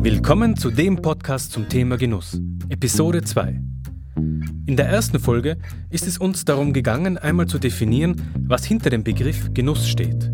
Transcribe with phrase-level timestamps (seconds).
[0.00, 3.60] Willkommen zu dem Podcast zum Thema Genuss, Episode 2.
[4.66, 5.58] In der ersten Folge
[5.90, 10.30] ist es uns darum gegangen, einmal zu definieren, was hinter dem Begriff Genuss steht.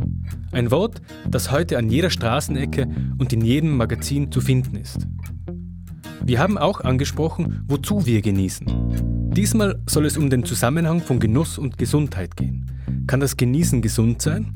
[0.53, 1.01] Ein Wort,
[1.31, 2.87] das heute an jeder Straßenecke
[3.17, 5.07] und in jedem Magazin zu finden ist.
[6.23, 9.31] Wir haben auch angesprochen, wozu wir genießen.
[9.33, 12.71] Diesmal soll es um den Zusammenhang von Genuss und Gesundheit gehen.
[13.07, 14.53] Kann das Genießen gesund sein?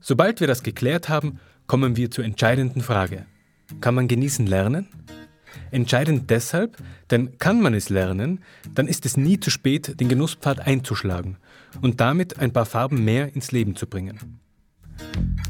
[0.00, 3.26] Sobald wir das geklärt haben, kommen wir zur entscheidenden Frage.
[3.80, 4.88] Kann man genießen lernen?
[5.70, 6.76] Entscheidend deshalb,
[7.10, 8.40] denn kann man es lernen,
[8.74, 11.36] dann ist es nie zu spät, den Genusspfad einzuschlagen
[11.82, 14.38] und damit ein paar Farben mehr ins Leben zu bringen.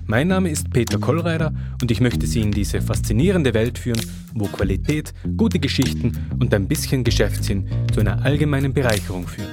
[0.07, 1.53] Mein Name ist Peter Kollreider
[1.83, 4.01] und ich möchte Sie in diese faszinierende Welt führen,
[4.35, 9.51] wo Qualität, gute Geschichten und ein bisschen Geschäftssinn zu einer allgemeinen Bereicherung führen.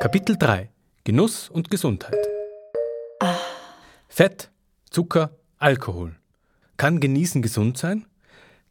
[0.00, 0.71] Kapitel 3
[1.04, 2.28] Genuss und Gesundheit.
[4.08, 4.52] Fett,
[4.88, 6.14] Zucker, Alkohol.
[6.76, 8.06] Kann Genießen gesund sein?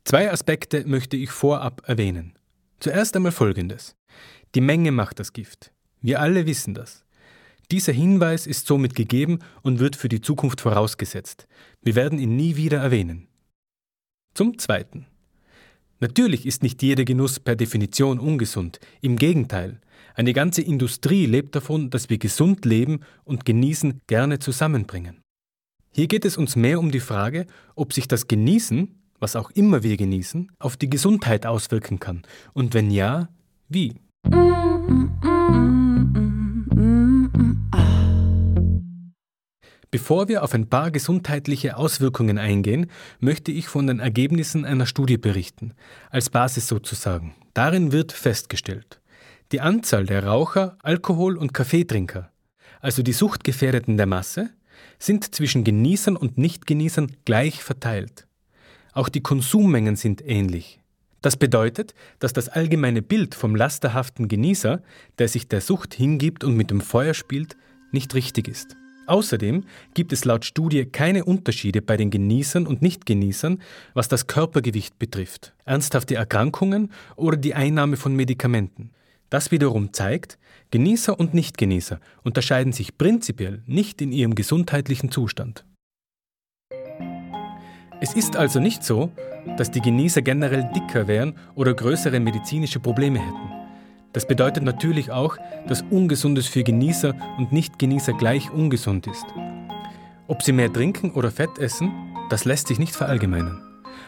[0.05, 2.39] Zwei Aspekte möchte ich vorab erwähnen.
[2.79, 3.97] Zuerst einmal Folgendes.
[4.55, 5.73] Die Menge macht das Gift.
[5.99, 7.03] Wir alle wissen das.
[7.69, 11.49] Dieser Hinweis ist somit gegeben und wird für die Zukunft vorausgesetzt.
[11.81, 13.27] Wir werden ihn nie wieder erwähnen.
[14.35, 15.05] Zum Zweiten.
[15.99, 18.79] Natürlich ist nicht jeder Genuss per Definition ungesund.
[19.01, 19.81] Im Gegenteil.
[20.15, 25.21] Eine ganze Industrie lebt davon, dass wir gesund leben und genießen gerne zusammenbringen.
[25.93, 27.45] Hier geht es uns mehr um die Frage,
[27.75, 32.23] ob sich das Genießen, was auch immer wir genießen, auf die Gesundheit auswirken kann
[32.53, 33.29] und wenn ja,
[33.69, 33.95] wie.
[39.91, 42.89] Bevor wir auf ein paar gesundheitliche Auswirkungen eingehen,
[43.19, 45.73] möchte ich von den Ergebnissen einer Studie berichten,
[46.09, 47.35] als Basis sozusagen.
[47.53, 49.00] Darin wird festgestellt,
[49.51, 52.31] die Anzahl der Raucher, Alkohol- und Kaffeetrinker,
[52.79, 54.49] also die Suchtgefährdeten der Masse,
[54.97, 58.27] sind zwischen Genießern und Nichtgenießern gleich verteilt.
[58.93, 60.79] Auch die Konsummengen sind ähnlich.
[61.21, 64.81] Das bedeutet, dass das allgemeine Bild vom lasterhaften Genießer,
[65.19, 67.57] der sich der Sucht hingibt und mit dem Feuer spielt,
[67.91, 68.75] nicht richtig ist.
[69.05, 73.61] Außerdem gibt es laut Studie keine Unterschiede bei den Genießern und Nichtgenießern,
[73.93, 78.91] was das Körpergewicht betrifft, ernsthafte Erkrankungen oder die Einnahme von Medikamenten.
[79.31, 80.37] Das wiederum zeigt,
[80.71, 85.65] Genießer und Nichtgenießer unterscheiden sich prinzipiell nicht in ihrem gesundheitlichen Zustand.
[88.01, 89.09] Es ist also nicht so,
[89.55, 93.51] dass die Genießer generell dicker wären oder größere medizinische Probleme hätten.
[94.11, 99.25] Das bedeutet natürlich auch, dass Ungesundes für Genießer und Nichtgenießer gleich ungesund ist.
[100.27, 101.89] Ob sie mehr trinken oder Fett essen,
[102.29, 103.61] das lässt sich nicht verallgemeinern.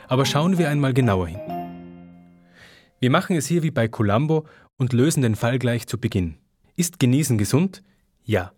[0.10, 1.40] Aber schauen wir einmal genauer hin.
[3.04, 4.46] Wir machen es hier wie bei Columbo
[4.78, 6.36] und lösen den Fall gleich zu Beginn.
[6.76, 7.84] Ist Genießen gesund?
[8.24, 8.54] Ja.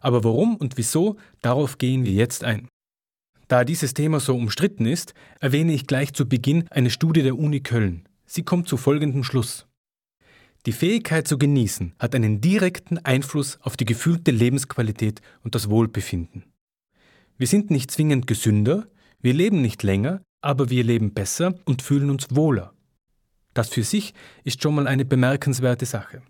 [0.00, 2.68] Aber warum und wieso, darauf gehen wir jetzt ein.
[3.48, 7.60] Da dieses Thema so umstritten ist, erwähne ich gleich zu Beginn eine Studie der Uni
[7.60, 8.06] Köln.
[8.26, 9.66] Sie kommt zu folgendem Schluss.
[10.66, 16.44] Die Fähigkeit zu genießen hat einen direkten Einfluss auf die gefühlte Lebensqualität und das Wohlbefinden.
[17.38, 18.86] Wir sind nicht zwingend gesünder,
[19.20, 22.74] wir leben nicht länger, aber wir leben besser und fühlen uns wohler.
[23.58, 24.14] Das für sich
[24.44, 26.22] ist schon mal eine bemerkenswerte Sache.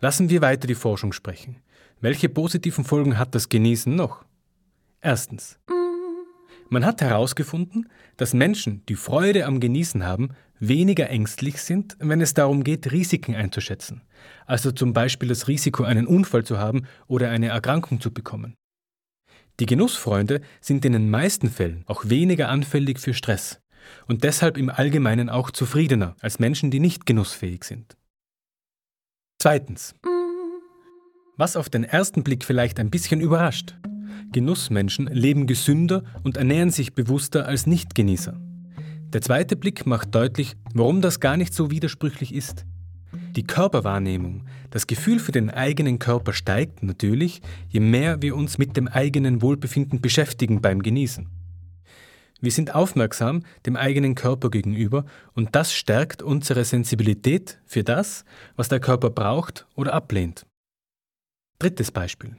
[0.00, 1.62] Lassen wir weiter die Forschung sprechen.
[2.00, 4.24] Welche positiven Folgen hat das Genießen noch?
[5.00, 5.60] Erstens.
[6.72, 12.32] Man hat herausgefunden, dass Menschen, die Freude am Genießen haben, weniger ängstlich sind, wenn es
[12.32, 14.02] darum geht, Risiken einzuschätzen.
[14.46, 18.54] Also zum Beispiel das Risiko, einen Unfall zu haben oder eine Erkrankung zu bekommen.
[19.58, 23.60] Die Genussfreunde sind in den meisten Fällen auch weniger anfällig für Stress
[24.06, 27.96] und deshalb im Allgemeinen auch zufriedener als Menschen, die nicht genussfähig sind.
[29.40, 29.96] Zweitens.
[31.36, 33.74] Was auf den ersten Blick vielleicht ein bisschen überrascht.
[34.32, 38.40] Genussmenschen leben gesünder und ernähren sich bewusster als Nichtgenießer.
[39.12, 42.64] Der zweite Blick macht deutlich, warum das gar nicht so widersprüchlich ist.
[43.34, 48.76] Die Körperwahrnehmung, das Gefühl für den eigenen Körper steigt natürlich, je mehr wir uns mit
[48.76, 51.28] dem eigenen Wohlbefinden beschäftigen beim Genießen.
[52.40, 55.04] Wir sind aufmerksam dem eigenen Körper gegenüber
[55.34, 58.24] und das stärkt unsere Sensibilität für das,
[58.56, 60.46] was der Körper braucht oder ablehnt.
[61.58, 62.36] Drittes Beispiel.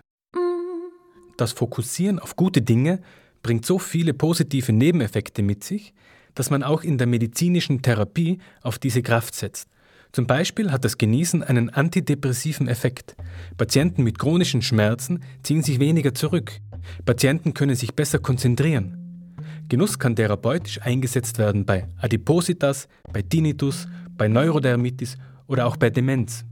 [1.42, 3.00] Das Fokussieren auf gute Dinge
[3.42, 5.92] bringt so viele positive Nebeneffekte mit sich,
[6.36, 9.68] dass man auch in der medizinischen Therapie auf diese Kraft setzt.
[10.12, 13.16] Zum Beispiel hat das Genießen einen antidepressiven Effekt.
[13.58, 16.60] Patienten mit chronischen Schmerzen ziehen sich weniger zurück.
[17.06, 19.34] Patienten können sich besser konzentrieren.
[19.68, 25.18] Genuss kann therapeutisch eingesetzt werden bei Adipositas, bei Tinnitus, bei Neurodermitis
[25.48, 26.46] oder auch bei Demenz.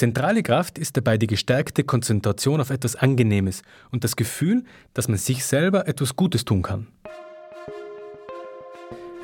[0.00, 3.60] Zentrale Kraft ist dabei die gestärkte Konzentration auf etwas Angenehmes
[3.90, 4.64] und das Gefühl,
[4.94, 6.86] dass man sich selber etwas Gutes tun kann.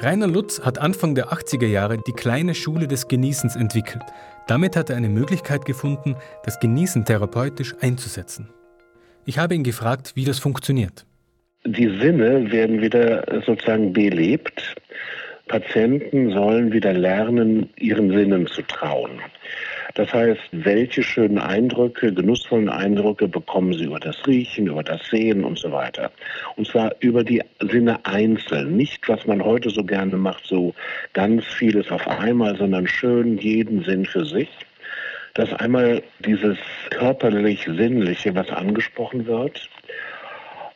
[0.01, 4.03] Rainer Lutz hat Anfang der 80er Jahre die kleine Schule des Genießens entwickelt.
[4.49, 6.15] Damit hat er eine Möglichkeit gefunden,
[6.45, 8.51] das Genießen therapeutisch einzusetzen.
[9.25, 11.07] Ich habe ihn gefragt, wie das funktioniert.
[11.65, 14.75] Die Sinne werden wieder sozusagen belebt.
[15.49, 19.23] Patienten sollen wieder lernen, ihren Sinnen zu trauen.
[19.95, 25.45] Das heißt, welche schönen Eindrücke, genussvollen Eindrücke bekommen Sie über das Riechen, über das Sehen
[25.45, 26.11] und so weiter.
[26.57, 28.77] Und zwar über die Sinne einzeln.
[28.77, 30.75] Nicht, was man heute so gerne macht, so
[31.13, 34.49] ganz vieles auf einmal, sondern schön jeden Sinn für sich.
[35.35, 36.57] Dass einmal dieses
[36.91, 39.69] körperlich-sinnliche, was angesprochen wird,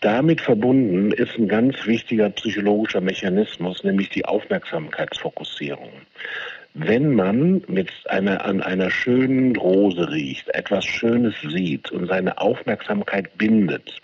[0.00, 5.90] damit verbunden ist ein ganz wichtiger psychologischer Mechanismus, nämlich die Aufmerksamkeitsfokussierung.
[6.74, 13.36] Wenn man mit einer, an einer schönen Rose riecht, etwas Schönes sieht und seine Aufmerksamkeit
[13.36, 14.00] bindet,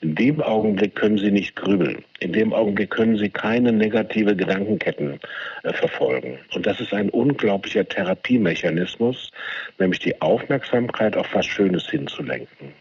[0.00, 2.04] in dem Augenblick können Sie nicht grübeln.
[2.18, 5.20] In dem Augenblick können Sie keine negative Gedankenketten
[5.62, 6.40] äh, verfolgen.
[6.54, 9.30] Und das ist ein unglaublicher Therapiemechanismus,
[9.78, 12.72] nämlich die Aufmerksamkeit auf was Schönes hinzulenken.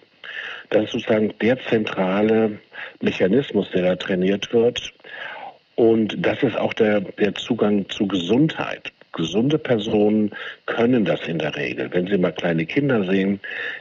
[0.72, 2.58] Das ist sozusagen der zentrale
[3.02, 4.92] Mechanismus, der da trainiert wird.
[5.76, 8.92] Und das ist auch der, der Zugang zu Gesundheit.
[9.18, 10.32] Gesunde Personen
[10.68, 11.90] können das in der Regel.
[11.92, 13.40] Wenn Sie mal kleine Kinder sehen,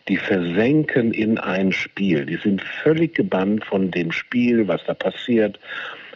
[0.09, 2.27] die versenken in ein Spiel.
[2.27, 5.61] Die sind völlig gebannt von dem Spiel, was da passiert.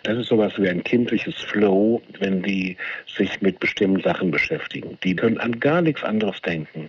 [0.03, 2.77] Das ist sowas wie ein kindliches Flow, wenn die
[3.07, 4.99] sich mit bestimmten Sachen beschäftigen.
[5.05, 6.89] Die können an gar nichts anderes denken.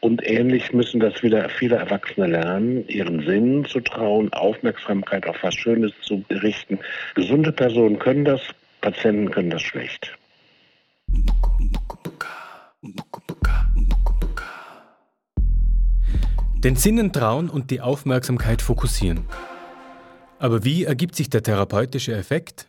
[0.00, 5.54] Und ähnlich müssen das wieder viele Erwachsene lernen, ihren Sinnen zu trauen, Aufmerksamkeit auf was
[5.54, 6.78] Schönes zu richten.
[7.14, 8.42] Gesunde Personen können das,
[8.82, 10.14] Patienten können das schlecht.
[16.64, 19.26] Den Sinnen trauen und die Aufmerksamkeit fokussieren.
[20.38, 22.68] Aber wie ergibt sich der therapeutische Effekt?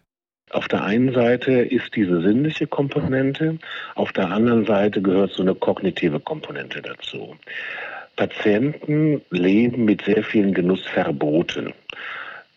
[0.51, 3.57] Auf der einen Seite ist diese sinnliche Komponente,
[3.95, 7.35] auf der anderen Seite gehört so eine kognitive Komponente dazu.
[8.15, 11.73] Patienten leben mit sehr vielen Genussverboten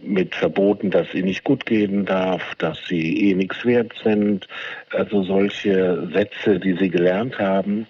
[0.00, 4.46] mit Verboten, dass sie nicht gut gehen darf, dass sie eh nichts wert sind.
[4.90, 7.86] Also solche Sätze, die sie gelernt haben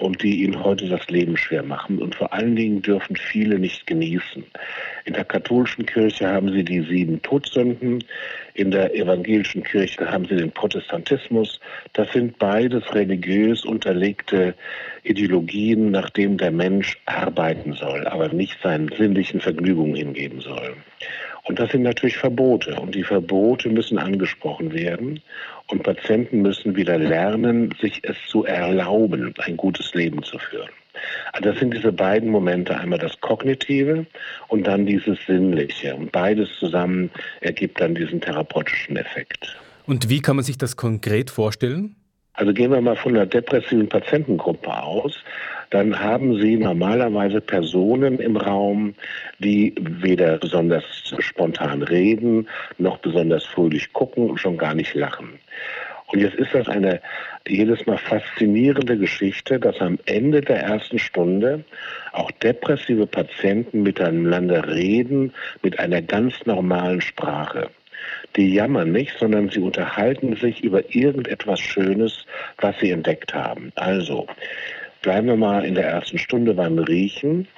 [0.00, 1.98] und die ihnen heute das Leben schwer machen.
[1.98, 4.44] Und vor allen Dingen dürfen viele nicht genießen.
[5.04, 8.02] In der katholischen Kirche haben sie die sieben Todsünden,
[8.54, 11.60] in der evangelischen Kirche haben sie den Protestantismus.
[11.94, 14.54] Das sind beides religiös unterlegte
[15.04, 20.74] Ideologien, nach denen der Mensch arbeiten soll, aber nicht seinen sinnlichen Vergnügungen hingeben soll.
[21.44, 22.78] Und das sind natürlich Verbote.
[22.80, 25.20] Und die Verbote müssen angesprochen werden.
[25.68, 30.70] Und Patienten müssen wieder lernen, sich es zu erlauben, ein gutes Leben zu führen.
[31.32, 34.06] Also das sind diese beiden Momente, einmal das Kognitive
[34.48, 35.96] und dann dieses Sinnliche.
[35.96, 37.10] Und beides zusammen
[37.40, 39.56] ergibt dann diesen therapeutischen Effekt.
[39.86, 41.96] Und wie kann man sich das konkret vorstellen?
[42.34, 45.18] Also gehen wir mal von einer depressiven Patientengruppe aus
[45.72, 48.94] dann haben Sie normalerweise Personen im Raum,
[49.38, 50.84] die weder besonders
[51.18, 55.38] spontan reden, noch besonders fröhlich gucken und schon gar nicht lachen.
[56.08, 57.00] Und jetzt ist das eine
[57.48, 61.64] jedes Mal faszinierende Geschichte, dass am Ende der ersten Stunde
[62.12, 67.70] auch depressive Patienten miteinander reden mit einer ganz normalen Sprache.
[68.36, 72.26] Die jammern nicht, sondern sie unterhalten sich über irgendetwas Schönes,
[72.58, 73.72] was sie entdeckt haben.
[73.76, 74.26] Also,
[75.02, 77.48] Bleiben wir mal in der ersten Stunde beim Riechen.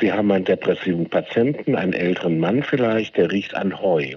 [0.00, 4.16] Sie haben einen depressiven Patienten, einen älteren Mann vielleicht, der riecht an Heu.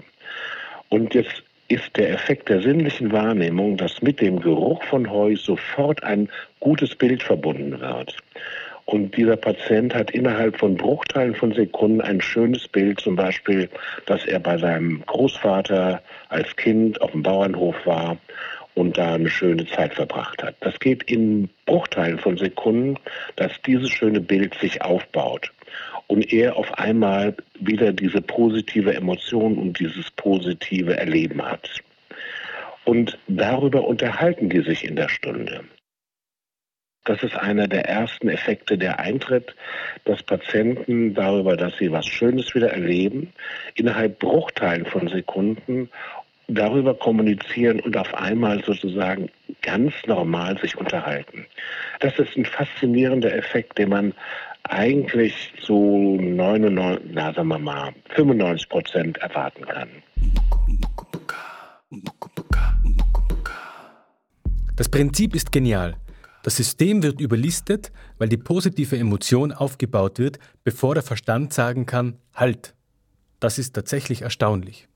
[0.88, 6.02] Und jetzt ist der Effekt der sinnlichen Wahrnehmung, dass mit dem Geruch von Heu sofort
[6.02, 8.16] ein gutes Bild verbunden wird.
[8.84, 13.68] Und dieser Patient hat innerhalb von Bruchteilen von Sekunden ein schönes Bild, zum Beispiel,
[14.06, 18.16] dass er bei seinem Großvater als Kind auf dem Bauernhof war
[18.76, 20.54] und da eine schöne Zeit verbracht hat.
[20.60, 22.98] Das geht in Bruchteilen von Sekunden,
[23.34, 25.50] dass dieses schöne Bild sich aufbaut
[26.06, 31.68] und er auf einmal wieder diese positive Emotion und dieses positive Erleben hat.
[32.84, 35.64] Und darüber unterhalten die sich in der Stunde.
[37.06, 39.54] Das ist einer der ersten Effekte, der eintritt,
[40.04, 43.32] dass Patienten darüber, dass sie was Schönes wieder erleben,
[43.74, 45.88] innerhalb Bruchteilen von Sekunden
[46.48, 49.28] darüber kommunizieren und auf einmal sozusagen
[49.62, 51.46] ganz normal sich unterhalten.
[52.00, 54.14] Das ist ein faszinierender Effekt, den man
[54.64, 59.88] eigentlich zu 99, na sagen wir mal, 95 Prozent erwarten kann.
[64.76, 65.96] Das Prinzip ist genial.
[66.42, 72.18] Das System wird überlistet, weil die positive Emotion aufgebaut wird, bevor der Verstand sagen kann,
[72.34, 72.74] halt.
[73.40, 74.88] Das ist tatsächlich erstaunlich.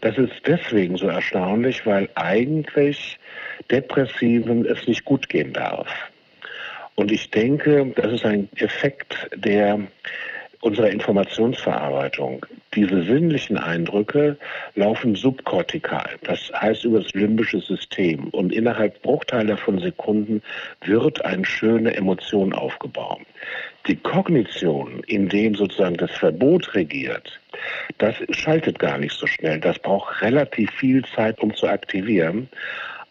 [0.00, 3.18] Das ist deswegen so erstaunlich, weil eigentlich
[3.70, 5.88] Depressiven es nicht gut gehen darf.
[6.94, 9.80] Und ich denke, das ist ein Effekt der
[10.60, 12.44] unserer Informationsverarbeitung.
[12.74, 14.36] Diese sinnlichen Eindrücke
[14.74, 18.28] laufen subkortikal, das heißt über das limbische System.
[18.28, 20.42] Und innerhalb Bruchteile von Sekunden
[20.84, 23.20] wird eine schöne Emotion aufgebaut.
[23.86, 27.40] Die Kognition, in dem sozusagen das Verbot regiert,
[27.98, 29.58] das schaltet gar nicht so schnell.
[29.58, 32.48] Das braucht relativ viel Zeit, um zu aktivieren.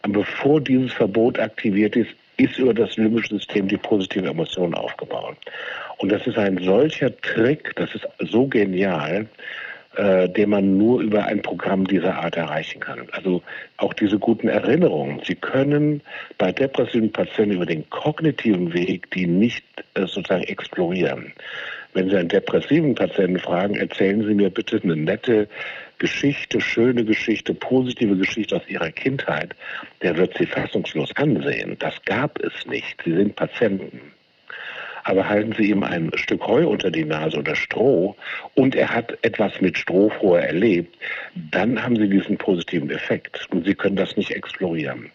[0.02, 2.10] Bevor dieses Verbot aktiviert ist,
[2.44, 5.36] ist über das limbische System die positive Emotion aufgebaut.
[5.98, 9.26] Und das ist ein solcher Trick, das ist so genial,
[9.96, 13.08] äh, den man nur über ein Programm dieser Art erreichen kann.
[13.12, 13.42] Also
[13.76, 15.20] auch diese guten Erinnerungen.
[15.26, 16.00] Sie können
[16.38, 21.32] bei depressiven Patienten über den kognitiven Weg die nicht äh, sozusagen explorieren.
[21.92, 25.48] Wenn Sie einen depressiven Patienten fragen, erzählen Sie mir bitte eine nette
[26.00, 29.54] Geschichte, schöne Geschichte, positive Geschichte aus Ihrer Kindheit,
[30.02, 31.76] der wird Sie fassungslos ansehen.
[31.78, 33.00] Das gab es nicht.
[33.04, 34.00] Sie sind Patienten
[35.04, 38.16] aber halten Sie ihm ein Stück Heu unter die Nase oder Stroh
[38.54, 40.96] und er hat etwas mit Stroh vorher erlebt,
[41.34, 45.10] dann haben Sie diesen positiven Effekt und Sie können das nicht explorieren.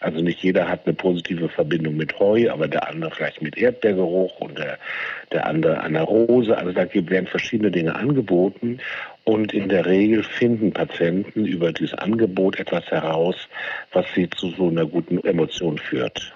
[0.00, 4.40] Also nicht jeder hat eine positive Verbindung mit Heu, aber der andere vielleicht mit Erdbeergeruch
[4.40, 4.78] und der,
[5.32, 6.56] der andere an der Rose.
[6.56, 8.78] Also da werden verschiedene Dinge angeboten
[9.24, 13.36] und in der Regel finden Patienten über dieses Angebot etwas heraus,
[13.92, 16.34] was sie zu so einer guten Emotion führt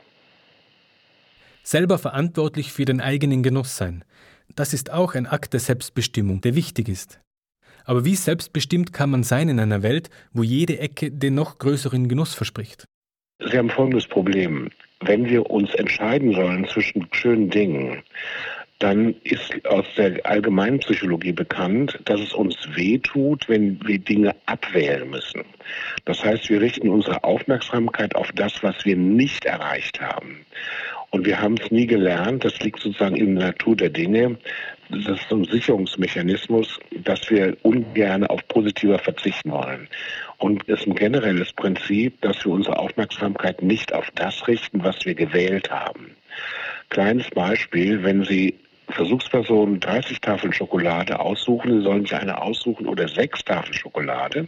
[1.64, 4.04] selber verantwortlich für den eigenen Genuss sein.
[4.54, 7.20] Das ist auch ein Akt der Selbstbestimmung, der wichtig ist.
[7.84, 12.08] Aber wie selbstbestimmt kann man sein in einer Welt, wo jede Ecke den noch größeren
[12.08, 12.84] Genuss verspricht?
[13.40, 14.70] Sie haben folgendes Problem.
[15.00, 18.02] Wenn wir uns entscheiden sollen zwischen schönen Dingen,
[18.78, 25.08] dann ist aus der allgemeinen Psychologie bekannt, dass es uns wehtut, wenn wir Dinge abwählen
[25.08, 25.42] müssen.
[26.04, 30.44] Das heißt, wir richten unsere Aufmerksamkeit auf das, was wir nicht erreicht haben.
[31.10, 34.36] Und wir haben es nie gelernt, das liegt sozusagen in der Natur der Dinge.
[35.02, 39.88] Das ist ein Sicherungsmechanismus, dass wir ungern auf positiver verzichten wollen.
[40.38, 45.04] Und es ist ein generelles Prinzip, dass wir unsere Aufmerksamkeit nicht auf das richten, was
[45.04, 46.14] wir gewählt haben.
[46.90, 48.54] Kleines Beispiel, wenn Sie
[48.88, 54.46] Versuchspersonen 30 Tafeln Schokolade aussuchen, sie sollen sich eine aussuchen oder sechs Tafeln Schokolade,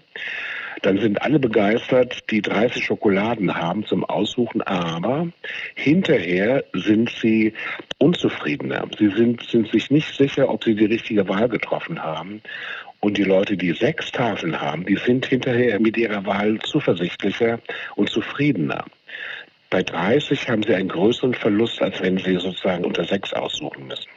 [0.82, 5.28] dann sind alle begeistert, die 30 Schokoladen haben zum Aussuchen, aber
[5.74, 7.54] hinterher sind sie
[7.98, 8.86] unzufriedener.
[8.98, 12.42] Sie sind, sind sich nicht sicher, ob sie die richtige Wahl getroffen haben.
[13.00, 17.60] Und die Leute, die sechs Tafeln haben, die sind hinterher mit ihrer Wahl zuversichtlicher
[17.94, 18.84] und zufriedener.
[19.70, 24.08] Bei 30 haben sie einen größeren Verlust, als wenn sie sozusagen unter sechs aussuchen müssen.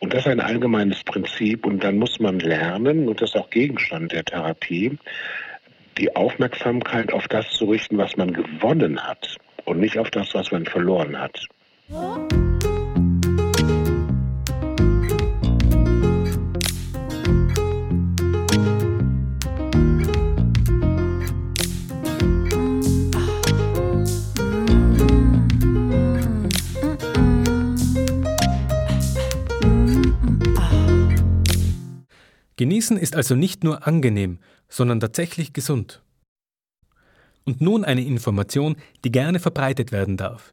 [0.00, 3.50] Und das ist ein allgemeines Prinzip und dann muss man lernen, und das ist auch
[3.50, 4.98] Gegenstand der Therapie,
[5.98, 10.50] die Aufmerksamkeit auf das zu richten, was man gewonnen hat und nicht auf das, was
[10.50, 11.48] man verloren hat.
[32.56, 36.02] Genießen ist also nicht nur angenehm, sondern tatsächlich gesund.
[37.44, 40.52] Und nun eine Information, die gerne verbreitet werden darf.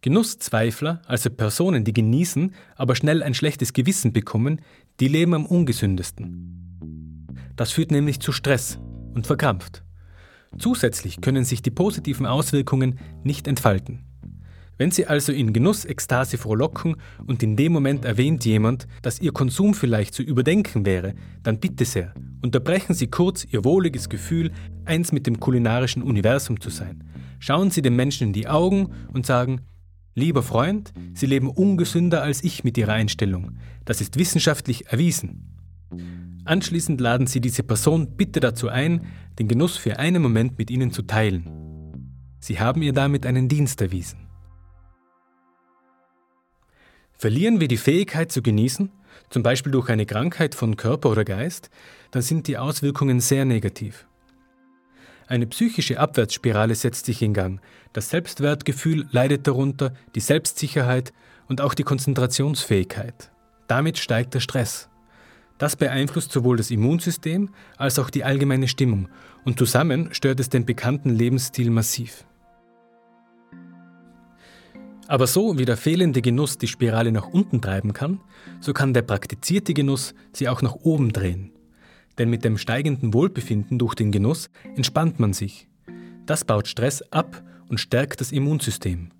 [0.00, 4.60] Genusszweifler, also Personen, die genießen, aber schnell ein schlechtes Gewissen bekommen,
[4.98, 7.28] die leben am ungesündesten.
[7.56, 8.80] Das führt nämlich zu Stress
[9.14, 9.84] und verkrampft.
[10.58, 14.04] Zusätzlich können sich die positiven Auswirkungen nicht entfalten.
[14.82, 19.74] Wenn Sie also in Genussekstase frohlocken und in dem Moment erwähnt jemand, dass Ihr Konsum
[19.74, 22.12] vielleicht zu überdenken wäre, dann bitte sehr,
[22.42, 24.50] unterbrechen Sie kurz Ihr wohliges Gefühl,
[24.84, 27.04] eins mit dem kulinarischen Universum zu sein.
[27.38, 29.60] Schauen Sie dem Menschen in die Augen und sagen,
[30.16, 33.58] Lieber Freund, Sie leben ungesünder als ich mit Ihrer Einstellung.
[33.84, 35.60] Das ist wissenschaftlich erwiesen.
[36.44, 39.06] Anschließend laden Sie diese Person bitte dazu ein,
[39.38, 41.46] den Genuss für einen Moment mit Ihnen zu teilen.
[42.40, 44.31] Sie haben ihr damit einen Dienst erwiesen.
[47.22, 48.90] Verlieren wir die Fähigkeit zu genießen,
[49.30, 51.70] zum Beispiel durch eine Krankheit von Körper oder Geist,
[52.10, 54.08] dann sind die Auswirkungen sehr negativ.
[55.28, 57.60] Eine psychische Abwärtsspirale setzt sich in Gang.
[57.92, 61.12] Das Selbstwertgefühl leidet darunter, die Selbstsicherheit
[61.46, 63.30] und auch die Konzentrationsfähigkeit.
[63.68, 64.88] Damit steigt der Stress.
[65.58, 69.08] Das beeinflusst sowohl das Immunsystem als auch die allgemeine Stimmung
[69.44, 72.24] und zusammen stört es den bekannten Lebensstil massiv.
[75.08, 78.20] Aber so wie der fehlende Genuss die Spirale nach unten treiben kann,
[78.60, 81.52] so kann der praktizierte Genuss sie auch nach oben drehen.
[82.18, 85.66] Denn mit dem steigenden Wohlbefinden durch den Genuss entspannt man sich.
[86.26, 89.10] Das baut Stress ab und stärkt das Immunsystem.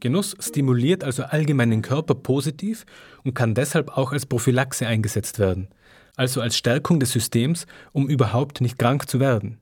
[0.00, 2.84] Genuss stimuliert also allgemein den Körper positiv
[3.24, 5.68] und kann deshalb auch als Prophylaxe eingesetzt werden,
[6.14, 9.60] also als Stärkung des Systems, um überhaupt nicht krank zu werden.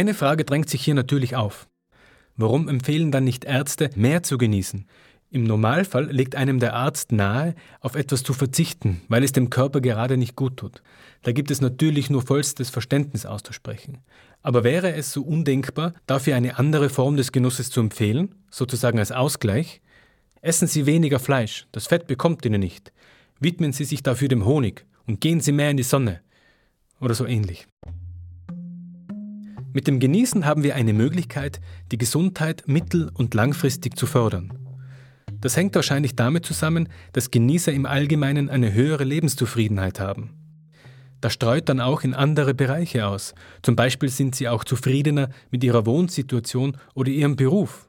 [0.00, 1.68] Eine Frage drängt sich hier natürlich auf.
[2.34, 4.86] Warum empfehlen dann nicht Ärzte, mehr zu genießen,
[5.30, 9.82] im Normalfall legt einem der Arzt nahe, auf etwas zu verzichten, weil es dem Körper
[9.82, 10.82] gerade nicht gut tut.
[11.20, 13.98] Da gibt es natürlich nur vollstes Verständnis auszusprechen.
[14.40, 19.12] Aber wäre es so undenkbar, dafür eine andere Form des Genusses zu empfehlen, sozusagen als
[19.12, 19.82] Ausgleich?
[20.40, 22.90] Essen Sie weniger Fleisch, das Fett bekommt Ihnen nicht.
[23.38, 26.22] Widmen Sie sich dafür dem Honig und gehen Sie mehr in die Sonne.
[27.02, 27.66] Oder so ähnlich.
[29.72, 31.60] Mit dem Genießen haben wir eine Möglichkeit,
[31.92, 34.52] die Gesundheit mittel- und langfristig zu fördern.
[35.40, 40.30] Das hängt wahrscheinlich damit zusammen, dass Genießer im Allgemeinen eine höhere Lebenszufriedenheit haben.
[41.20, 43.34] Das streut dann auch in andere Bereiche aus.
[43.62, 47.88] Zum Beispiel sind sie auch zufriedener mit ihrer Wohnsituation oder ihrem Beruf.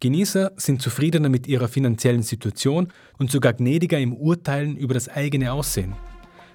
[0.00, 5.52] Genießer sind zufriedener mit ihrer finanziellen Situation und sogar gnädiger im Urteilen über das eigene
[5.52, 5.94] Aussehen.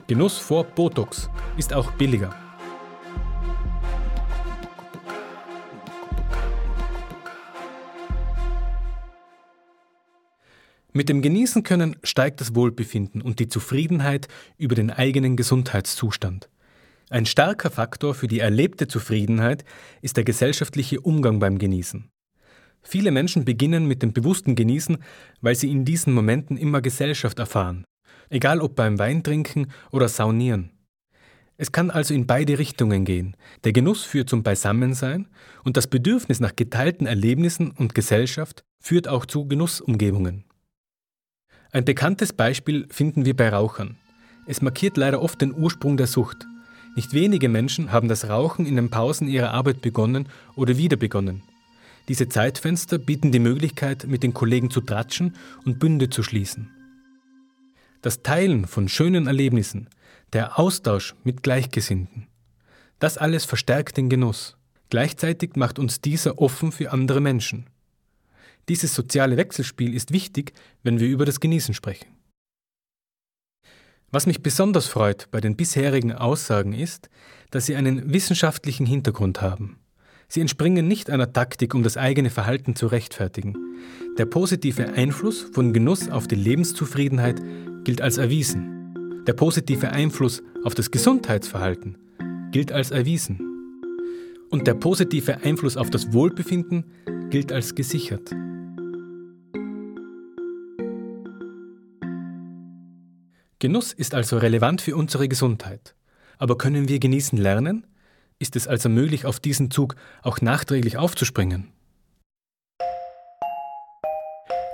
[0.07, 2.42] Genuss vor Botox ist auch billiger.
[10.95, 14.27] Mit dem Genießen können steigt das Wohlbefinden und die Zufriedenheit
[14.59, 16.49] über den eigenen Gesundheitszustand.
[17.09, 19.65] Ein starker Faktor für die erlebte Zufriedenheit
[20.03, 22.09] ist der gesellschaftliche Umgang beim Genießen.
[22.83, 24.99] Viele Menschen beginnen mit dem bewussten Genießen,
[25.41, 27.85] weil sie in diesen Momenten immer Gesellschaft erfahren,
[28.29, 30.69] egal ob beim Weintrinken oder Saunieren.
[31.57, 33.35] Es kann also in beide Richtungen gehen.
[33.63, 35.27] Der Genuss führt zum Beisammensein
[35.63, 40.45] und das Bedürfnis nach geteilten Erlebnissen und Gesellschaft führt auch zu Genussumgebungen.
[41.73, 43.97] Ein bekanntes Beispiel finden wir bei Rauchern.
[44.45, 46.45] Es markiert leider oft den Ursprung der Sucht.
[46.95, 51.41] Nicht wenige Menschen haben das Rauchen in den Pausen ihrer Arbeit begonnen oder wieder begonnen.
[52.09, 56.69] Diese Zeitfenster bieten die Möglichkeit, mit den Kollegen zu tratschen und Bünde zu schließen.
[58.03, 59.89] Das Teilen von schönen Erlebnissen,
[60.31, 62.27] der Austausch mit Gleichgesinnten,
[62.99, 64.57] das alles verstärkt den Genuss.
[64.91, 67.65] Gleichzeitig macht uns dieser offen für andere Menschen.
[68.69, 72.07] Dieses soziale Wechselspiel ist wichtig, wenn wir über das Genießen sprechen.
[74.11, 77.09] Was mich besonders freut bei den bisherigen Aussagen ist,
[77.49, 79.79] dass sie einen wissenschaftlichen Hintergrund haben.
[80.27, 83.55] Sie entspringen nicht einer Taktik, um das eigene Verhalten zu rechtfertigen.
[84.17, 87.41] Der positive Einfluss von Genuss auf die Lebenszufriedenheit
[87.83, 89.23] gilt als erwiesen.
[89.27, 91.97] Der positive Einfluss auf das Gesundheitsverhalten
[92.51, 93.39] gilt als erwiesen.
[94.49, 96.85] Und der positive Einfluss auf das Wohlbefinden
[97.29, 98.31] gilt als gesichert.
[103.63, 105.95] Genuss ist also relevant für unsere Gesundheit.
[106.37, 107.87] Aber können wir genießen lernen?
[108.37, 111.71] Ist es also möglich, auf diesen Zug auch nachträglich aufzuspringen?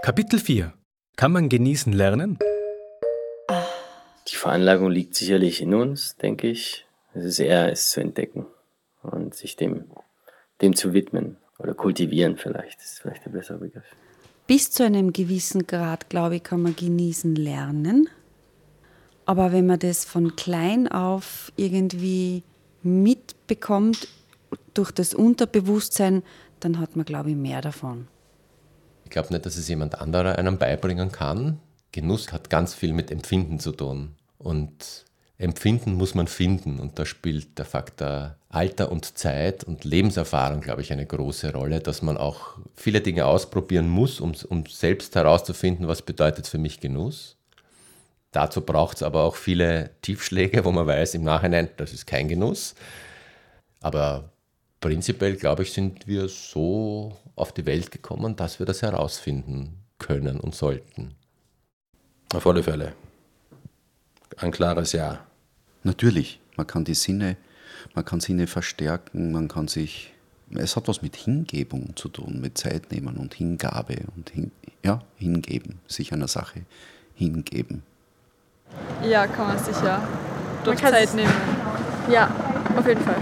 [0.02, 0.74] Kapitel 4
[1.18, 2.40] Kann man genießen lernen?
[4.28, 6.88] Die Veranlagung liegt sicherlich in uns, denke ich.
[7.14, 8.48] Es ist eher, es zu entdecken
[9.04, 9.86] und sich dem,
[10.64, 12.80] dem zu widmen oder kultivieren vielleicht.
[12.80, 13.86] Das ist vielleicht der bessere Begriff.
[14.48, 18.10] Bis zu einem gewissen Grad, glaube ich, kann man genießen lernen.
[19.30, 22.42] Aber wenn man das von klein auf irgendwie
[22.82, 24.08] mitbekommt
[24.74, 26.24] durch das Unterbewusstsein,
[26.62, 28.08] dann hat man, glaube ich, mehr davon.
[29.04, 31.60] Ich glaube nicht, dass es jemand anderer einem beibringen kann.
[31.92, 34.16] Genuss hat ganz viel mit Empfinden zu tun.
[34.40, 35.06] Und
[35.38, 36.80] Empfinden muss man finden.
[36.80, 41.82] Und da spielt der Faktor Alter und Zeit und Lebenserfahrung, glaube ich, eine große Rolle,
[41.82, 46.80] dass man auch viele Dinge ausprobieren muss, um, um selbst herauszufinden, was bedeutet für mich
[46.80, 47.39] Genuss.
[48.32, 52.28] Dazu braucht es aber auch viele Tiefschläge, wo man weiß im Nachhinein, das ist kein
[52.28, 52.76] Genuss.
[53.82, 54.32] Aber
[54.82, 60.40] prinzipiell, glaube ich, sind wir so auf die Welt gekommen, dass wir das herausfinden können
[60.40, 61.16] und sollten.
[62.34, 62.94] Auf alle Fälle.
[64.38, 65.26] Ein klares Ja.
[65.84, 67.38] Natürlich, man kann die Sinne,
[67.96, 70.14] man kann Sinne verstärken, man kann sich
[70.56, 74.52] es hat was mit Hingebung zu tun, mit Zeit nehmen und Hingabe und hin,
[74.84, 76.62] ja, hingeben, sich einer Sache
[77.14, 77.84] hingeben.
[79.04, 80.02] Ja, kann man sicher
[80.64, 81.34] durch Zeit nehmen.
[82.10, 82.30] Ja,
[82.78, 83.16] auf jeden Fall.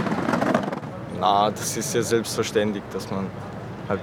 [1.19, 3.27] Na, das ist ja selbstverständlich, dass man
[3.89, 3.99] halt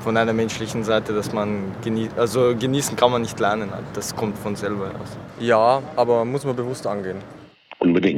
[0.00, 4.38] von einer menschlichen Seite, dass man genießt, also genießen kann man nicht lernen, das kommt
[4.38, 5.16] von selber aus.
[5.40, 7.18] Ja, aber muss man bewusst angehen.
[7.80, 8.15] Unbedingt.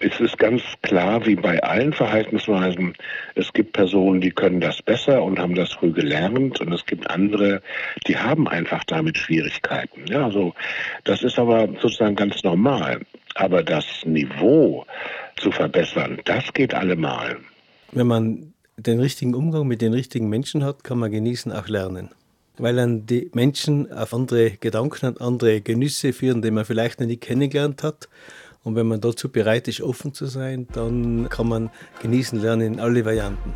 [0.00, 2.94] Es ist ganz klar, wie bei allen Verhaltensweisen,
[3.34, 7.08] es gibt Personen, die können das besser und haben das früh gelernt und es gibt
[7.10, 7.62] andere,
[8.06, 10.06] die haben einfach damit Schwierigkeiten.
[10.08, 10.54] Ja, also
[11.04, 13.00] das ist aber sozusagen ganz normal.
[13.34, 14.86] Aber das Niveau
[15.36, 17.36] zu verbessern, das geht allemal.
[17.92, 22.10] Wenn man den richtigen Umgang mit den richtigen Menschen hat, kann man genießen auch lernen.
[22.58, 27.06] Weil dann die Menschen auf andere Gedanken und andere Genüsse führen, die man vielleicht noch
[27.06, 28.08] nie kennengelernt hat.
[28.66, 31.70] Und wenn man dazu bereit ist, offen zu sein, dann kann man
[32.02, 33.54] genießen lernen in alle Varianten.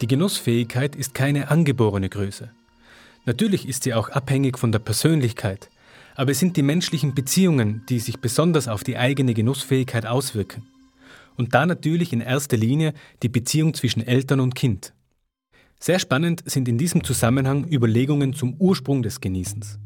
[0.00, 2.50] Die Genussfähigkeit ist keine angeborene Größe.
[3.24, 5.68] Natürlich ist sie auch abhängig von der Persönlichkeit,
[6.20, 10.66] aber es sind die menschlichen Beziehungen, die sich besonders auf die eigene Genussfähigkeit auswirken.
[11.38, 14.92] Und da natürlich in erster Linie die Beziehung zwischen Eltern und Kind.
[15.78, 19.78] Sehr spannend sind in diesem Zusammenhang Überlegungen zum Ursprung des Genießens.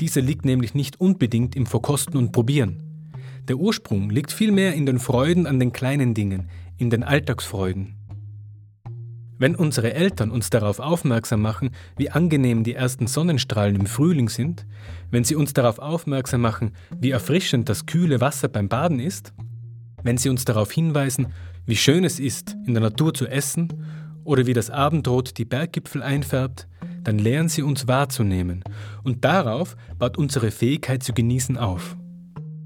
[0.00, 3.12] Dieser liegt nämlich nicht unbedingt im Verkosten und Probieren.
[3.46, 7.94] Der Ursprung liegt vielmehr in den Freuden an den kleinen Dingen, in den Alltagsfreuden.
[9.40, 14.66] Wenn unsere Eltern uns darauf aufmerksam machen, wie angenehm die ersten Sonnenstrahlen im Frühling sind,
[15.10, 19.32] wenn sie uns darauf aufmerksam machen, wie erfrischend das kühle Wasser beim Baden ist,
[20.02, 21.28] wenn sie uns darauf hinweisen,
[21.64, 23.72] wie schön es ist, in der Natur zu essen
[24.24, 26.68] oder wie das Abendrot die Berggipfel einfärbt,
[27.02, 28.62] dann lernen sie uns wahrzunehmen
[29.04, 31.96] und darauf baut unsere Fähigkeit zu genießen auf.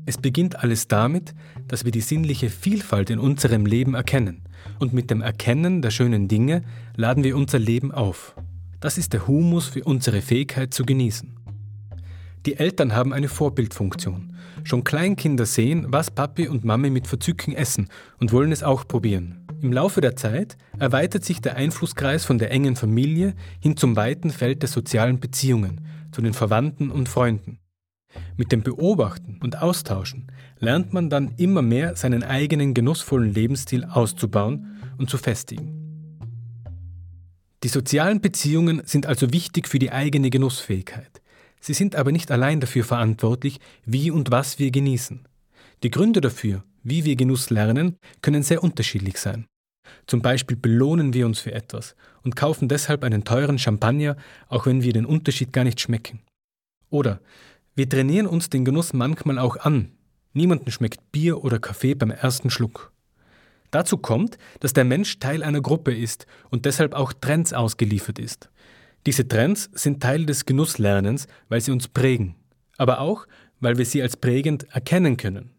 [0.07, 1.37] Es beginnt alles damit,
[1.69, 4.44] dass wir die sinnliche Vielfalt in unserem Leben erkennen
[4.79, 6.63] und mit dem Erkennen der schönen Dinge
[6.97, 8.35] laden wir unser Leben auf.
[8.81, 11.35] Das ist der Humus für unsere Fähigkeit zu genießen.
[12.47, 14.37] Die Eltern haben eine Vorbildfunktion.
[14.65, 19.47] Schon Kleinkinder sehen, was Papi und Mami mit Verzücken essen und wollen es auch probieren.
[19.63, 24.31] Im Laufe der Zeit erweitert sich der Einflusskreis von der engen Familie hin zum weiten
[24.31, 25.81] Feld der sozialen Beziehungen,
[26.13, 27.59] zu den Verwandten und Freunden.
[28.37, 30.27] Mit dem Beobachten und Austauschen
[30.65, 35.85] lernt man dann immer mehr seinen eigenen genussvollen Lebensstil auszubauen und zu festigen.
[37.63, 41.23] Die sozialen Beziehungen sind also wichtig für die eigene Genussfähigkeit.
[41.61, 45.27] Sie sind aber nicht allein dafür verantwortlich, wie und was wir genießen.
[45.83, 49.47] Die Gründe dafür, wie wir Genuss lernen, können sehr unterschiedlich sein.
[50.07, 54.17] Zum Beispiel belohnen wir uns für etwas und kaufen deshalb einen teuren Champagner,
[54.49, 56.21] auch wenn wir den Unterschied gar nicht schmecken.
[56.91, 57.21] Oder
[57.75, 59.93] wir trainieren uns den Genuss manchmal auch an.
[60.35, 62.93] Niemanden schmeckt Bier oder Kaffee beim ersten Schluck.
[63.71, 68.51] Dazu kommt, dass der Mensch Teil einer Gruppe ist und deshalb auch Trends ausgeliefert ist.
[69.07, 72.35] Diese Trends sind Teil des Genusslernens, weil sie uns prägen,
[72.79, 73.27] aber auch,
[73.61, 75.51] weil wir sie als prägend erkennen können.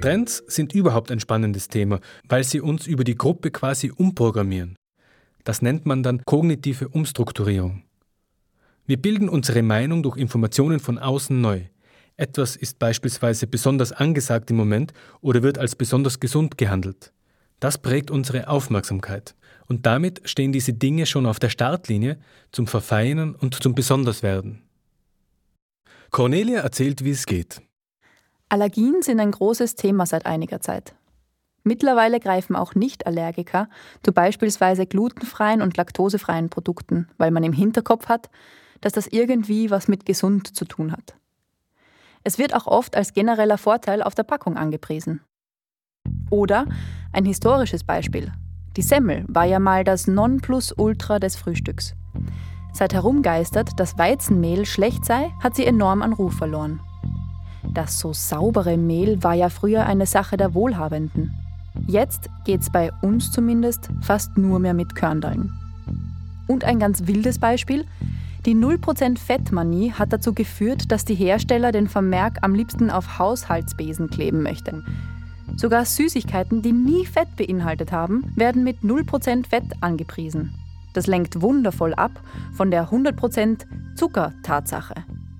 [0.00, 4.76] Trends sind überhaupt ein spannendes Thema, weil sie uns über die Gruppe quasi umprogrammieren.
[5.46, 7.84] Das nennt man dann kognitive Umstrukturierung.
[8.84, 11.60] Wir bilden unsere Meinung durch Informationen von außen neu.
[12.16, 17.12] Etwas ist beispielsweise besonders angesagt im Moment oder wird als besonders gesund gehandelt.
[17.60, 19.36] Das prägt unsere Aufmerksamkeit.
[19.68, 22.18] Und damit stehen diese Dinge schon auf der Startlinie
[22.50, 24.62] zum Verfeinern und zum Besonderswerden.
[26.10, 27.62] Cornelia erzählt, wie es geht.
[28.48, 30.96] Allergien sind ein großes Thema seit einiger Zeit.
[31.66, 33.68] Mittlerweile greifen auch Nicht-Allergiker
[34.04, 38.30] zu beispielsweise glutenfreien und laktosefreien Produkten, weil man im Hinterkopf hat,
[38.80, 41.16] dass das irgendwie was mit gesund zu tun hat.
[42.22, 45.22] Es wird auch oft als genereller Vorteil auf der Packung angepriesen.
[46.30, 46.66] Oder
[47.12, 48.30] ein historisches Beispiel.
[48.76, 51.94] Die Semmel war ja mal das Nonplusultra des Frühstücks.
[52.72, 56.78] Seit herumgeistert, dass Weizenmehl schlecht sei, hat sie enorm an Ruf verloren.
[57.74, 61.34] Das so saubere Mehl war ja früher eine Sache der Wohlhabenden.
[61.88, 65.52] Jetzt geht's bei uns zumindest fast nur mehr mit Körndeln.
[66.48, 67.84] Und ein ganz wildes Beispiel.
[68.44, 74.10] Die 0% Fettmanie hat dazu geführt, dass die Hersteller den Vermerk am liebsten auf Haushaltsbesen
[74.10, 74.84] kleben möchten.
[75.56, 80.54] Sogar Süßigkeiten, die nie Fett beinhaltet haben, werden mit 0% Fett angepriesen.
[80.92, 82.20] Das lenkt wundervoll ab
[82.52, 83.64] von der 100%
[83.96, 84.94] Zucker-Tatsache.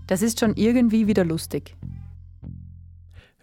[0.06, 1.74] Das ist schon irgendwie wieder lustig.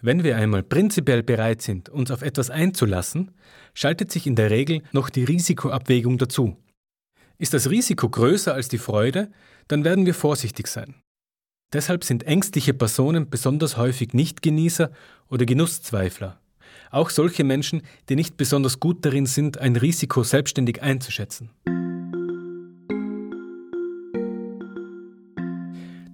[0.06, 3.32] Wenn wir einmal prinzipiell bereit sind, uns auf etwas einzulassen,
[3.74, 6.58] schaltet sich in der Regel noch die Risikoabwägung dazu.
[7.38, 9.32] Ist das Risiko größer als die Freude,
[9.70, 10.96] dann werden wir vorsichtig sein.
[11.72, 14.92] Deshalb sind ängstliche Personen besonders häufig Nichtgenießer
[15.30, 16.38] oder Genusszweifler.
[16.92, 21.50] Auch solche Menschen, die nicht besonders gut darin sind, ein Risiko selbstständig einzuschätzen.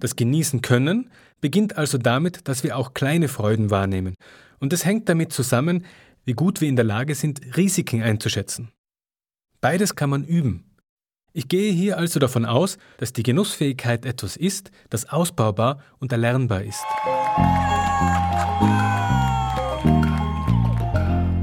[0.00, 1.10] Das Genießen können
[1.40, 4.14] beginnt also damit, dass wir auch kleine Freuden wahrnehmen.
[4.58, 5.84] Und es hängt damit zusammen,
[6.24, 8.72] wie gut wir in der Lage sind, Risiken einzuschätzen.
[9.60, 10.64] Beides kann man üben.
[11.32, 16.62] Ich gehe hier also davon aus, dass die Genussfähigkeit etwas ist, das ausbaubar und erlernbar
[16.62, 16.84] ist.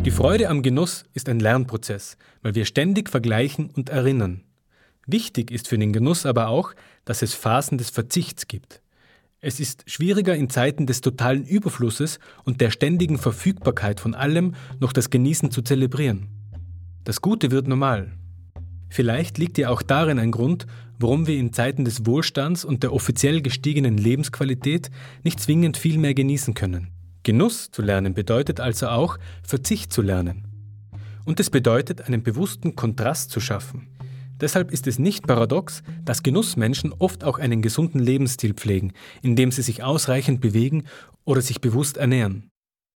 [0.03, 4.43] Die Freude am Genuss ist ein Lernprozess, weil wir ständig vergleichen und erinnern.
[5.07, 6.73] Wichtig ist für den Genuss aber auch,
[7.05, 8.81] dass es Phasen des Verzichts gibt.
[9.39, 14.93] Es ist schwieriger in Zeiten des totalen Überflusses und der ständigen Verfügbarkeit von allem noch
[14.93, 16.27] das Genießen zu zelebrieren.
[17.03, 18.11] Das Gute wird normal,
[18.89, 20.65] Vielleicht liegt ja auch darin ein Grund,
[20.99, 24.89] warum wir in Zeiten des Wohlstands und der offiziell gestiegenen Lebensqualität
[25.23, 26.91] nicht zwingend viel mehr genießen können.
[27.23, 30.47] Genuss zu lernen bedeutet also auch, Verzicht zu lernen.
[31.25, 33.89] Und es bedeutet, einen bewussten Kontrast zu schaffen.
[34.39, 39.63] Deshalb ist es nicht paradox, dass Genussmenschen oft auch einen gesunden Lebensstil pflegen, indem sie
[39.63, 40.83] sich ausreichend bewegen
[41.25, 42.49] oder sich bewusst ernähren.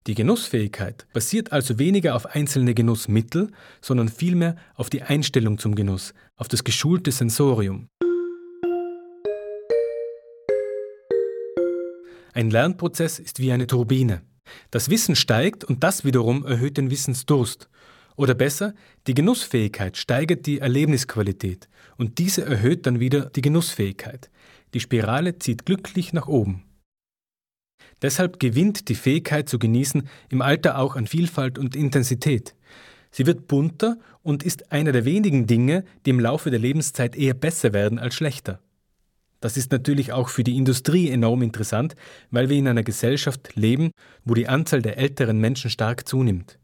[0.08, 3.52] Die Genussfähigkeit basiert also weniger auf einzelne Genussmittel,
[3.82, 7.88] sondern vielmehr auf die Einstellung zum Genuss, auf das geschulte Sensorium.
[12.34, 14.22] Ein Lernprozess ist wie eine Turbine.
[14.72, 17.70] Das Wissen steigt und das wiederum erhöht den Wissensdurst.
[18.16, 18.74] Oder besser,
[19.08, 24.30] die Genussfähigkeit steigert die Erlebnisqualität und diese erhöht dann wieder die Genussfähigkeit.
[24.74, 26.64] Die Spirale zieht glücklich nach oben.
[28.02, 32.56] Deshalb gewinnt die Fähigkeit zu genießen im Alter auch an Vielfalt und Intensität.
[33.12, 37.34] Sie wird bunter und ist einer der wenigen Dinge, die im Laufe der Lebenszeit eher
[37.34, 38.60] besser werden als schlechter.
[39.42, 41.96] Das ist natürlich auch für die Industrie enorm interessant,
[42.30, 43.92] weil wir in einer Gesellschaft leben,
[44.24, 46.60] wo die Anzahl der älteren Menschen stark zunimmt.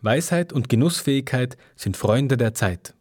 [0.00, 2.94] Weisheit und Genussfähigkeit sind Freunde der Zeit.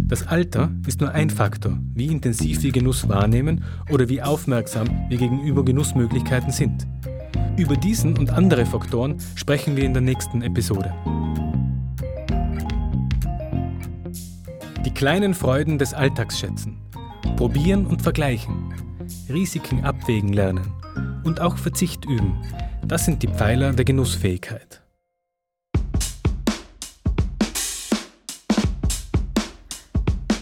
[0.00, 5.18] Das Alter ist nur ein Faktor, wie intensiv wir Genuss wahrnehmen oder wie aufmerksam wir
[5.18, 6.86] gegenüber Genussmöglichkeiten sind.
[7.58, 10.94] Über diesen und andere Faktoren sprechen wir in der nächsten Episode.
[14.84, 16.78] Die kleinen Freuden des Alltags schätzen,
[17.36, 18.72] probieren und vergleichen,
[19.28, 20.81] Risiken abwägen lernen
[21.24, 22.36] und auch Verzicht üben,
[22.84, 24.82] das sind die Pfeiler der Genussfähigkeit.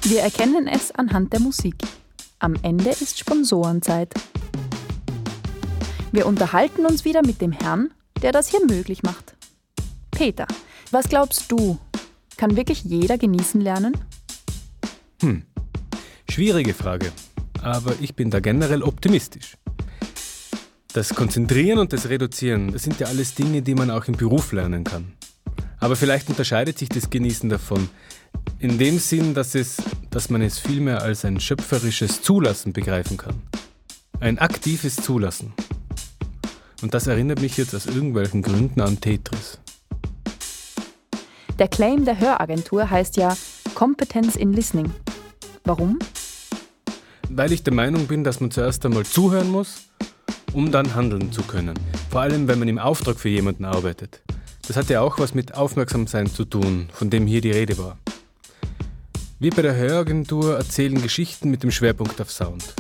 [0.03, 1.77] Wir erkennen es anhand der Musik.
[2.41, 4.13] Am Ende ist Sponsorenzeit.
[6.11, 9.37] Wir unterhalten uns wieder mit dem Herrn, der das hier möglich macht.
[10.11, 10.47] Peter,
[10.91, 11.79] was glaubst du?
[12.37, 13.97] Kann wirklich jeder genießen lernen?
[15.21, 15.45] Hm,
[16.29, 17.13] schwierige Frage.
[17.63, 19.57] Aber ich bin da generell optimistisch.
[20.93, 24.51] Das Konzentrieren und das Reduzieren, das sind ja alles Dinge, die man auch im Beruf
[24.51, 25.13] lernen kann.
[25.79, 27.89] Aber vielleicht unterscheidet sich das Genießen davon.
[28.59, 29.77] In dem Sinn, dass, es,
[30.11, 33.41] dass man es vielmehr als ein schöpferisches Zulassen begreifen kann.
[34.19, 35.53] Ein aktives Zulassen.
[36.83, 39.61] Und das erinnert mich jetzt aus irgendwelchen Gründen an Tetris.
[41.61, 43.37] Der Claim der Höragentur heißt ja
[43.75, 44.93] Competence in Listening.
[45.63, 46.01] Warum?
[47.29, 49.90] Weil ich der Meinung bin, dass man zuerst einmal zuhören muss,
[50.53, 51.75] um dann handeln zu können.
[52.11, 54.23] Vor allem, wenn man im Auftrag für jemanden arbeitet.
[54.67, 57.99] Das hat ja auch was mit Aufmerksamsein zu tun, von dem hier die Rede war.
[59.39, 62.75] Wir bei der Höragentur erzählen Geschichten mit dem Schwerpunkt auf Sound.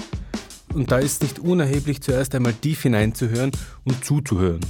[0.74, 3.50] Und da ist nicht unerheblich, zuerst einmal tief hineinzuhören
[3.84, 4.60] und zuzuhören,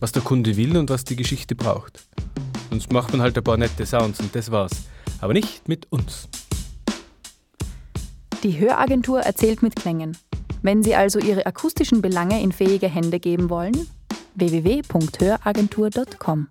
[0.00, 2.06] was der Kunde will und was die Geschichte braucht.
[2.70, 4.72] Sonst macht man halt ein paar nette Sounds und das war's.
[5.20, 6.28] Aber nicht mit uns.
[8.42, 10.16] Die Höragentur erzählt mit Klängen.
[10.62, 13.74] Wenn Sie also Ihre akustischen Belange in fähige Hände geben wollen,
[14.36, 16.48] www.höragentur.com.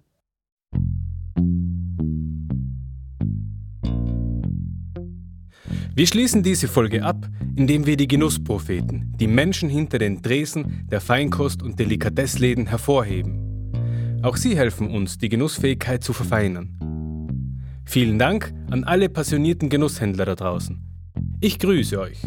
[5.94, 11.02] Wir schließen diese Folge ab, indem wir die Genusspropheten, die Menschen hinter den Dresen der
[11.02, 14.20] Feinkost- und Delikatessläden hervorheben.
[14.24, 16.78] Auch sie helfen uns, die Genussfähigkeit zu verfeinern.
[17.86, 20.82] Vielen Dank an alle passionierten Genusshändler da draußen.
[21.42, 22.22] Ich grüße euch.